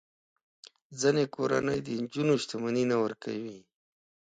[0.89, 3.59] د ځینو کورنیو د نجونو شتمني نه ورکوي.